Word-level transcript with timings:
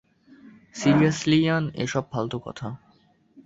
Serially, 0.75 1.37
Ian, 1.41 1.63
এসব 1.75 2.03
ফালতু 2.11 2.37
কথা। 2.39 2.67